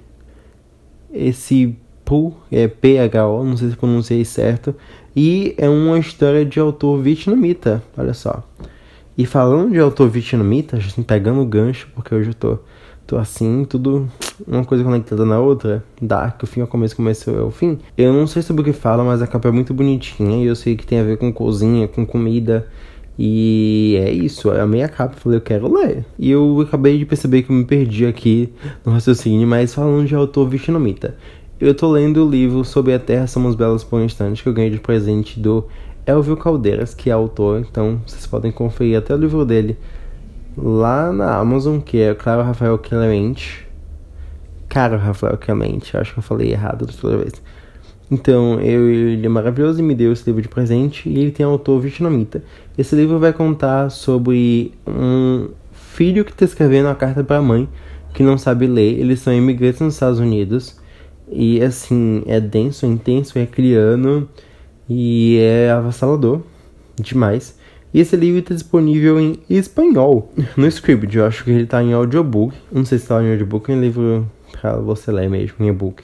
Esse 1.12 1.76
Pu 2.04 2.34
é 2.50 2.68
P-H-O, 2.68 3.44
não 3.44 3.56
sei 3.56 3.70
se 3.70 3.76
pronunciei 3.76 4.24
certo. 4.24 4.74
E 5.14 5.54
é 5.58 5.68
uma 5.68 5.98
história 5.98 6.44
de 6.44 6.60
autor 6.60 7.00
vietnamita, 7.00 7.82
olha 7.96 8.14
só. 8.14 8.44
E 9.16 9.26
falando 9.26 9.70
de 9.70 9.76
já 9.76 9.86
assim, 10.88 11.02
pegando 11.02 11.40
o 11.40 11.46
gancho, 11.46 11.88
porque 11.94 12.14
hoje 12.14 12.30
eu 12.30 12.34
tô 12.34 12.58
tô 13.06 13.16
assim, 13.18 13.64
tudo 13.68 14.08
uma 14.46 14.64
coisa 14.64 14.82
conectada 14.82 15.26
na 15.26 15.38
outra, 15.38 15.84
Dark, 16.00 16.42
o 16.42 16.46
fim 16.46 16.60
ao 16.60 16.66
começo, 16.66 16.96
começo 16.96 17.30
ao 17.30 17.50
fim. 17.50 17.78
Eu 17.96 18.12
não 18.12 18.26
sei 18.26 18.42
sobre 18.42 18.62
o 18.62 18.64
que 18.64 18.72
fala, 18.72 19.04
mas 19.04 19.20
a 19.20 19.26
capa 19.26 19.48
é 19.48 19.50
muito 19.50 19.74
bonitinha 19.74 20.42
e 20.42 20.46
eu 20.46 20.56
sei 20.56 20.76
que 20.76 20.86
tem 20.86 21.00
a 21.00 21.02
ver 21.02 21.18
com 21.18 21.32
cozinha, 21.32 21.86
com 21.88 22.06
comida. 22.06 22.66
E 23.18 23.98
é 24.02 24.10
isso, 24.10 24.48
eu 24.48 24.62
amei 24.62 24.82
a 24.82 24.88
capa, 24.88 25.14
falei, 25.16 25.38
eu 25.38 25.42
quero 25.42 25.70
ler. 25.72 26.04
E 26.18 26.30
eu 26.30 26.60
acabei 26.60 26.98
de 26.98 27.04
perceber 27.04 27.42
que 27.42 27.50
eu 27.50 27.56
me 27.56 27.64
perdi 27.64 28.06
aqui 28.06 28.52
no 28.84 28.92
raciocínio, 28.92 29.46
mas 29.46 29.74
falando 29.74 30.06
de 30.06 30.14
autor 30.14 30.48
vietnamita. 30.48 31.16
Eu 31.60 31.74
tô 31.74 31.92
lendo 31.92 32.26
o 32.26 32.30
livro 32.30 32.64
Sobre 32.64 32.94
a 32.94 32.98
Terra 32.98 33.26
Somos 33.26 33.54
Belas 33.54 33.84
por 33.84 34.00
um 34.00 34.04
Instante, 34.04 34.42
que 34.42 34.48
eu 34.48 34.52
ganhei 34.52 34.70
de 34.70 34.80
presente 34.80 35.38
do 35.38 35.66
Elvio 36.06 36.36
Caldeiras, 36.36 36.94
que 36.94 37.10
é 37.10 37.12
autor, 37.12 37.60
então 37.60 38.00
vocês 38.06 38.26
podem 38.26 38.50
conferir 38.50 38.98
até 38.98 39.14
o 39.14 39.16
livro 39.16 39.44
dele 39.44 39.76
lá 40.56 41.12
na 41.12 41.36
Amazon, 41.36 41.78
que 41.78 42.00
é 42.00 42.14
Claro 42.14 42.42
Rafael 42.42 42.78
Clemente. 42.78 43.66
Caro 44.68 44.96
Rafael 44.96 45.36
Clemente, 45.36 45.96
acho 45.96 46.14
que 46.14 46.18
eu 46.18 46.22
falei 46.22 46.50
errado 46.50 46.86
da 46.86 46.92
outra 46.92 47.18
vez. 47.18 47.42
Então, 48.10 48.60
eu, 48.60 48.88
ele 48.90 49.24
é 49.24 49.28
maravilhoso 49.28 49.80
e 49.80 49.82
me 49.82 49.94
deu 49.94 50.12
esse 50.12 50.24
livro 50.26 50.42
de 50.42 50.48
presente. 50.48 51.08
E 51.08 51.18
ele 51.18 51.30
tem 51.30 51.44
autor 51.44 51.80
vietnamita. 51.80 52.42
Esse 52.76 52.94
livro 52.94 53.18
vai 53.18 53.32
contar 53.32 53.90
sobre 53.90 54.72
um 54.86 55.48
filho 55.72 56.24
que 56.24 56.30
está 56.30 56.44
escrevendo 56.44 56.86
uma 56.86 56.94
carta 56.94 57.24
para 57.24 57.38
a 57.38 57.42
mãe 57.42 57.68
que 58.12 58.22
não 58.22 58.36
sabe 58.36 58.66
ler. 58.66 58.98
Eles 58.98 59.20
são 59.20 59.32
imigrantes 59.32 59.80
nos 59.80 59.94
Estados 59.94 60.18
Unidos. 60.18 60.78
E 61.30 61.62
assim, 61.62 62.22
é 62.26 62.38
denso, 62.38 62.84
é 62.84 62.88
intenso, 62.88 63.38
é 63.38 63.46
criano 63.46 64.28
e 64.88 65.38
é 65.40 65.70
avassalador 65.70 66.40
demais. 66.96 67.58
E 67.94 68.00
esse 68.00 68.16
livro 68.16 68.40
está 68.40 68.54
disponível 68.54 69.20
em 69.20 69.38
espanhol 69.50 70.32
no 70.56 70.66
Scribd. 70.66 71.18
Eu 71.18 71.26
acho 71.26 71.44
que 71.44 71.50
ele 71.50 71.64
está 71.64 71.82
em 71.82 71.92
audiobook. 71.92 72.54
Não 72.70 72.84
sei 72.84 72.98
se 72.98 73.04
está 73.04 73.22
em 73.22 73.30
audiobook 73.30 73.70
ou 73.70 73.76
em 73.76 73.80
livro 73.80 74.26
para 74.52 74.76
você 74.76 75.10
ler 75.10 75.28
mesmo, 75.28 75.56
em 75.60 75.68
e-book. 75.68 76.02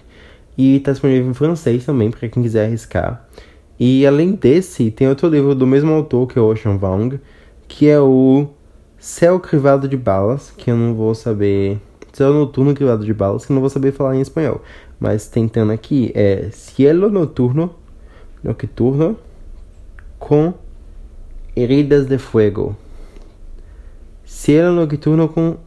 E 0.57 0.77
está 0.77 0.93
disponível 0.93 1.31
em 1.31 1.35
francês 1.35 1.87
também, 1.87 2.11
para 2.11 2.29
quem 2.29 2.43
quiser 2.43 2.67
arriscar. 2.67 3.27
E 3.79 4.05
além 4.07 4.33
desse, 4.33 4.91
tem 4.91 5.09
outro 5.09 5.29
livro 5.29 5.55
do 5.55 5.67
mesmo 5.67 5.93
autor, 5.93 6.27
que 6.27 6.39
é 6.39 6.43
o 6.43 6.51
Ocean 6.51 6.77
Vang, 6.77 7.21
que 7.69 7.89
é 7.89 8.01
o 8.01 8.49
Céu 8.99 9.39
Crivado 9.39 9.87
de 9.87 9.97
Balas, 9.97 10.53
que 10.57 10.71
eu 10.71 10.77
não 10.77 10.95
vou 10.95 11.15
saber. 11.15 11.79
Céu 12.13 12.33
Noturno 12.33 12.75
Crivado 12.75 13.05
de 13.05 13.15
Balas, 13.15 13.47
que 13.47 13.53
eu 13.53 13.55
não 13.55 13.61
vou 13.61 13.71
saber 13.71 13.93
falar 13.93 14.17
em 14.17 14.21
espanhol. 14.21 14.61
Mas 14.99 15.29
tentando 15.29 15.71
aqui, 15.71 16.11
é 16.15 16.49
Cielo 16.51 17.09
Noturno, 17.09 17.73
Nocturno, 18.49 19.15
com 20.19 20.55
Heridas 21.55 22.07
de 22.07 22.17
Fuego. 22.17 22.75
Cielo 24.25 24.75
Nocturno 24.75 25.29
com 25.29 25.59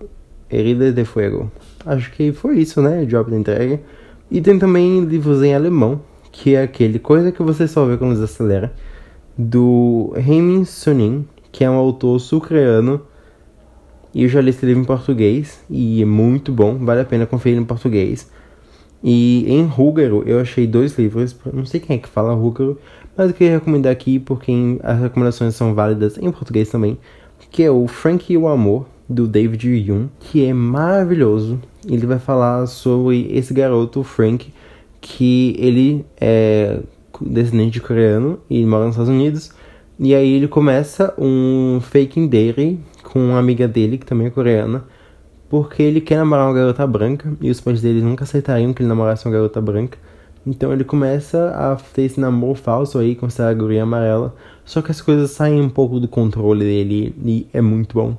Heridas 0.49 0.95
de 0.95 1.05
Fuego. 1.05 1.51
Acho 1.85 2.11
que 2.11 2.31
foi 2.31 2.57
isso, 2.57 2.81
né? 2.81 3.05
Job 3.05 3.29
da 3.29 3.37
entrega. 3.37 3.79
E 4.31 4.41
tem 4.41 4.57
também 4.57 5.01
livros 5.01 5.43
em 5.43 5.53
alemão, 5.53 6.01
que 6.31 6.55
é 6.55 6.63
aquele 6.63 6.97
Coisa 6.97 7.31
que 7.31 7.43
você 7.43 7.67
só 7.67 7.85
vê 7.85 7.97
quando 7.97 8.13
desacelera, 8.13 8.73
do 9.37 10.11
Heimin 10.15 10.65
Sunin, 10.65 11.27
que 11.51 11.63
é 11.63 11.69
um 11.69 11.75
autor 11.75 12.19
sul-coreano. 12.19 12.99
E 14.11 14.23
eu 14.23 14.29
já 14.29 14.41
li 14.41 14.49
esse 14.49 14.65
livro 14.65 14.81
em 14.81 14.85
português, 14.85 15.63
e 15.69 16.01
é 16.01 16.05
muito 16.05 16.51
bom, 16.51 16.77
vale 16.79 17.01
a 17.01 17.05
pena 17.05 17.27
conferir 17.27 17.59
em 17.59 17.63
português. 17.63 18.27
E 19.03 19.45
em 19.47 19.63
húngaro 19.65 20.23
eu 20.25 20.39
achei 20.39 20.67
dois 20.67 20.97
livros, 20.97 21.35
não 21.51 21.65
sei 21.65 21.79
quem 21.79 21.95
é 21.95 21.99
que 21.99 22.07
fala 22.07 22.35
húngaro, 22.35 22.77
mas 23.17 23.29
eu 23.29 23.33
queria 23.33 23.53
recomendar 23.53 23.91
aqui 23.91 24.19
porque 24.19 24.51
as 24.83 24.99
recomendações 24.99 25.55
são 25.55 25.73
válidas 25.73 26.17
em 26.17 26.31
português 26.31 26.69
também, 26.69 26.97
que 27.49 27.63
é 27.63 27.71
o 27.71 27.87
Frank 27.87 28.31
e 28.31 28.37
o 28.37 28.47
Amor, 28.47 28.85
do 29.11 29.27
David 29.27 29.67
Yoon, 29.67 30.07
que 30.19 30.45
é 30.45 30.53
maravilhoso. 30.53 31.59
Ele 31.85 32.05
vai 32.05 32.19
falar 32.19 32.65
sobre 32.67 33.27
esse 33.31 33.53
garoto, 33.53 34.03
Frank, 34.03 34.53
que 35.01 35.55
ele 35.59 36.05
é 36.19 36.79
descendente 37.19 37.71
de 37.71 37.81
coreano 37.81 38.39
e 38.49 38.65
mora 38.65 38.85
nos 38.85 38.93
Estados 38.93 39.13
Unidos. 39.13 39.51
E 39.99 40.15
aí 40.15 40.33
ele 40.33 40.47
começa 40.47 41.13
um 41.17 41.79
faking 41.81 42.27
date 42.27 42.79
com 43.03 43.19
uma 43.19 43.39
amiga 43.39 43.67
dele, 43.67 43.97
que 43.97 44.05
também 44.05 44.27
é 44.27 44.29
coreana, 44.29 44.85
porque 45.51 45.83
ele 45.83 45.99
quer 45.99 46.15
namorar 46.15 46.47
uma 46.47 46.53
garota 46.53 46.87
branca 46.87 47.33
e 47.41 47.51
os 47.51 47.59
pais 47.59 47.81
dele 47.81 48.01
nunca 48.01 48.23
aceitariam 48.23 48.71
que 48.71 48.81
ele 48.81 48.87
namorasse 48.87 49.25
uma 49.25 49.33
garota 49.33 49.59
branca. 49.59 49.97
Então 50.47 50.71
ele 50.71 50.85
começa 50.85 51.49
a 51.49 51.75
ter 51.75 52.03
esse 52.03 52.21
namoro 52.21 52.55
falso 52.55 52.97
aí 52.97 53.15
com 53.15 53.25
essa 53.25 53.53
guria 53.53 53.83
amarela. 53.83 54.33
Só 54.63 54.81
que 54.81 54.91
as 54.91 55.01
coisas 55.01 55.31
saem 55.31 55.59
um 55.59 55.67
pouco 55.67 55.99
do 55.99 56.07
controle 56.07 56.63
dele 56.63 57.13
e 57.21 57.47
é 57.51 57.59
muito 57.59 57.95
bom. 57.95 58.17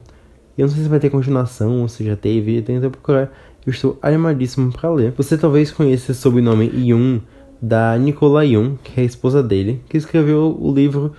Eu 0.59 0.67
não 0.67 0.75
sei 0.75 0.83
se 0.83 0.91
vai 0.91 1.01
ter 1.01 1.09
continuação 1.09 1.81
ou 1.81 1.89
se 1.89 2.05
já 2.05 2.17
teve, 2.17 2.59
eu 2.59 2.63
tento 2.63 2.91
procurar. 2.91 3.33
Eu 3.67 3.71
estou 3.71 3.99
animadíssimo 4.03 4.71
para 4.71 4.91
ler. 4.91 5.15
Você 5.17 5.39
talvez 5.39 5.71
conheça 5.71 6.13
o 6.13 6.15
sobrenome 6.15 6.67
Yun 6.67 7.19
da 7.63 7.97
Nicola 7.97 8.45
Yun, 8.45 8.77
que 8.85 9.01
é 9.01 9.05
a 9.05 9.07
esposa 9.07 9.43
dele, 9.43 9.81
que 9.89 9.97
escreveu 9.97 10.55
o 10.61 10.71
livro 10.71 11.15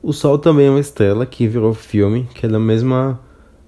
O 0.00 0.12
Sol 0.12 0.38
Também 0.38 0.66
é 0.66 0.70
uma 0.70 0.78
Estrela, 0.78 1.26
que 1.26 1.48
virou 1.48 1.74
filme, 1.74 2.28
que 2.32 2.46
é 2.46 2.48
da 2.48 2.60
mesma 2.60 3.18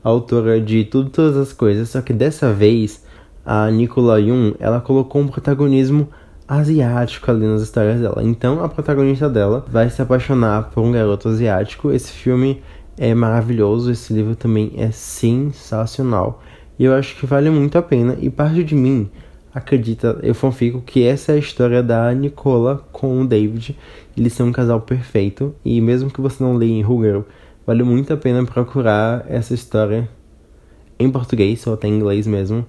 autora 0.03 0.61
de 0.61 0.85
Tudo 0.85 1.11
Todas 1.11 1.37
as 1.37 1.53
Coisas, 1.53 1.91
só 1.91 2.01
que 2.01 2.13
dessa 2.13 2.53
vez 2.53 3.05
a 3.45 3.71
Nicola 3.71 4.21
Yun, 4.21 4.55
ela 4.59 4.81
colocou 4.81 5.23
um 5.23 5.29
protagonismo 5.29 6.09
asiático 6.47 7.31
ali 7.31 7.47
nas 7.47 7.63
histórias 7.63 8.01
dela. 8.01 8.23
Então 8.23 8.63
a 8.63 8.69
protagonista 8.69 9.29
dela 9.29 9.65
vai 9.69 9.89
se 9.89 10.03
apaixonar 10.03 10.71
por 10.71 10.83
um 10.83 10.91
garoto 10.91 11.29
asiático. 11.29 11.93
Esse 11.93 12.13
filme 12.13 12.63
é 12.99 13.15
maravilhoso, 13.15 13.91
esse 13.91 14.13
livro 14.13 14.35
também 14.35 14.73
é 14.77 14.91
sensacional. 14.91 16.43
E 16.79 16.85
eu 16.85 16.95
acho 16.95 17.17
que 17.17 17.27
vale 17.27 17.49
muito 17.51 17.79
a 17.79 17.83
pena. 17.83 18.17
E 18.21 18.29
parte 18.29 18.65
de 18.65 18.75
mim 18.75 19.09
acredita, 19.55 20.19
eu 20.23 20.35
fanfico, 20.35 20.81
que 20.81 21.05
essa 21.05 21.33
é 21.33 21.37
a 21.37 21.39
história 21.39 21.83
da 21.83 22.13
Nicola 22.13 22.85
com 22.91 23.21
o 23.21 23.27
David. 23.27 23.79
Eles 24.17 24.33
são 24.33 24.49
um 24.49 24.53
casal 24.53 24.81
perfeito. 24.81 25.55
E 25.65 25.81
mesmo 25.81 26.11
que 26.11 26.21
você 26.21 26.43
não 26.43 26.57
leia 26.57 26.73
em 26.73 26.85
Húngaro, 26.85 27.27
vale 27.71 27.85
muito 27.85 28.13
a 28.13 28.17
pena 28.17 28.45
procurar 28.45 29.25
essa 29.29 29.55
história 29.55 30.09
em 30.99 31.09
português 31.09 31.65
ou 31.69 31.75
até 31.75 31.87
em 31.87 31.95
inglês 31.95 32.27
mesmo. 32.27 32.67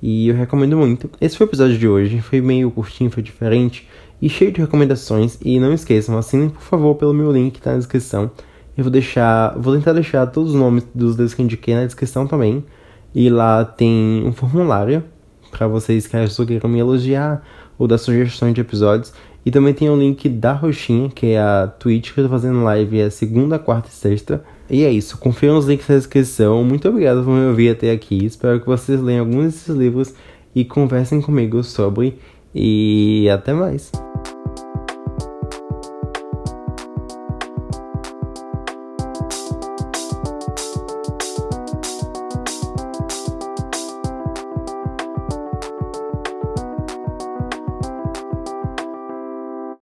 E 0.00 0.28
eu 0.28 0.36
recomendo 0.36 0.76
muito. 0.76 1.10
Esse 1.20 1.36
foi 1.36 1.46
o 1.46 1.48
episódio 1.48 1.76
de 1.76 1.88
hoje. 1.88 2.20
Foi 2.20 2.40
meio 2.40 2.70
curtinho, 2.70 3.10
foi 3.10 3.24
diferente 3.24 3.88
e 4.22 4.28
cheio 4.28 4.52
de 4.52 4.60
recomendações. 4.60 5.36
E 5.44 5.58
não 5.58 5.72
esqueçam, 5.72 6.16
assinem 6.16 6.48
por 6.48 6.62
favor 6.62 6.94
pelo 6.94 7.12
meu 7.12 7.32
link 7.32 7.54
que 7.54 7.60
tá 7.60 7.72
na 7.72 7.78
descrição. 7.78 8.30
Eu 8.78 8.84
vou 8.84 8.90
deixar, 8.92 9.58
vou 9.58 9.74
tentar 9.74 9.94
deixar 9.94 10.24
todos 10.28 10.50
os 10.50 10.56
nomes 10.56 10.86
dos 10.94 11.16
livros 11.16 11.34
que 11.34 11.42
indiquei 11.42 11.74
na 11.74 11.84
descrição 11.84 12.24
também. 12.24 12.64
E 13.12 13.28
lá 13.28 13.64
tem 13.64 14.22
um 14.24 14.32
formulário 14.32 15.02
para 15.50 15.66
vocês 15.66 16.06
que 16.06 16.16
queiram 16.46 16.70
me 16.70 16.78
elogiar 16.78 17.42
ou 17.76 17.88
dar 17.88 17.98
sugestões 17.98 18.54
de 18.54 18.60
episódios. 18.60 19.12
E 19.46 19.50
também 19.52 19.72
tem 19.72 19.88
o 19.88 19.96
link 19.96 20.28
da 20.28 20.52
Roxinha, 20.52 21.08
que 21.08 21.26
é 21.28 21.38
a 21.38 21.68
Twitch 21.68 22.12
que 22.12 22.18
eu 22.18 22.24
tô 22.24 22.30
fazendo 22.30 22.64
live 22.64 22.98
é 22.98 23.08
segunda, 23.08 23.60
quarta 23.60 23.88
e 23.88 23.92
sexta. 23.92 24.42
E 24.68 24.82
é 24.82 24.90
isso, 24.90 25.16
confiram 25.18 25.56
os 25.56 25.66
links 25.66 25.86
na 25.86 25.94
descrição. 25.94 26.64
Muito 26.64 26.88
obrigado 26.88 27.22
por 27.22 27.30
me 27.30 27.46
ouvir 27.46 27.70
até 27.70 27.92
aqui. 27.92 28.24
Espero 28.24 28.58
que 28.58 28.66
vocês 28.66 29.00
leiam 29.00 29.20
alguns 29.24 29.44
desses 29.44 29.76
livros 29.76 30.12
e 30.52 30.64
conversem 30.64 31.20
comigo 31.20 31.62
sobre. 31.62 32.18
E 32.52 33.28
até 33.30 33.52
mais! 33.52 33.92